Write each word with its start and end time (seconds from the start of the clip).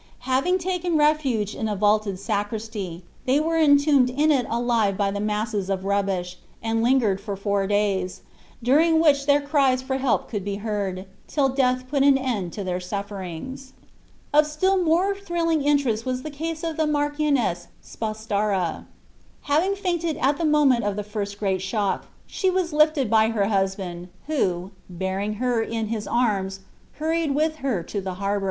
Having 0.25 0.57
taken 0.57 0.97
refuge 0.97 1.53
in 1.53 1.69
a 1.69 1.75
vaulted 1.75 2.17
sacristy, 2.17 3.03
they 3.27 3.39
were 3.39 3.57
entombed 3.59 4.09
in 4.09 4.31
it 4.31 4.47
alive 4.49 4.97
by 4.97 5.11
the 5.11 5.19
masses 5.19 5.69
of 5.69 5.85
rubbish, 5.85 6.39
and 6.59 6.81
lingered 6.81 7.21
for 7.21 7.35
four 7.35 7.67
days, 7.67 8.21
during 8.63 8.99
which 8.99 9.27
their 9.27 9.39
cries 9.41 9.83
for 9.83 9.97
help 9.99 10.27
could 10.27 10.43
be 10.43 10.55
heard, 10.55 11.05
till 11.27 11.49
death 11.49 11.87
put 11.87 12.01
an 12.01 12.17
end 12.17 12.51
to 12.53 12.63
their 12.63 12.79
sufferings. 12.79 13.73
Of 14.33 14.47
still 14.47 14.75
more 14.83 15.13
thrilling 15.13 15.61
interest 15.61 16.03
was 16.03 16.23
the 16.23 16.31
case 16.31 16.63
of 16.63 16.77
the 16.77 16.87
Marchioness 16.87 17.67
Spastara. 17.83 18.87
Having 19.43 19.75
fainted 19.75 20.17
at 20.17 20.39
the 20.39 20.45
moment 20.45 20.83
of 20.83 20.95
the 20.95 21.03
first 21.03 21.37
great 21.37 21.61
shock, 21.61 22.07
she 22.25 22.49
was 22.49 22.73
lifted 22.73 23.07
by 23.07 23.29
her 23.29 23.45
husband, 23.45 24.07
who, 24.25 24.71
bearing 24.89 25.33
her 25.35 25.61
in 25.61 25.89
his 25.89 26.07
arms, 26.07 26.61
hurried 26.93 27.35
with 27.35 27.57
her 27.57 27.83
to 27.83 28.01
the 28.01 28.15
harbor. 28.15 28.39